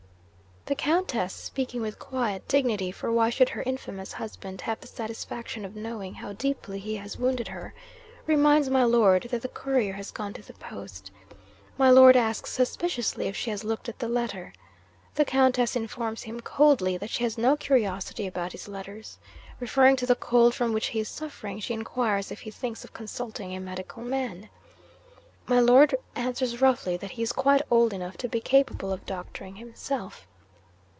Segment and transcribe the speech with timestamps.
[0.65, 5.65] 'The Countess (speaking with quiet dignity for why should her infamous husband have the satisfaction
[5.65, 7.73] of knowing how deeply he has wounded her?)
[8.27, 11.11] reminds my Lord that the Courier has gone to the post.
[11.79, 14.53] My Lord asks suspiciously if she has looked at the letter.
[15.15, 19.17] The Countess informs him coldly that she has no curiosity about his letters.
[19.59, 22.93] Referring to the cold from which he is suffering, she inquires if he thinks of
[22.93, 24.47] consulting a medical man.
[25.47, 29.55] My Lord answers roughly that he is quite old enough to be capable of doctoring
[29.55, 30.27] himself.